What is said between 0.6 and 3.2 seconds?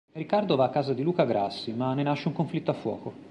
a casa di Luca Grassi, ma ne nasce un conflitto a fuoco.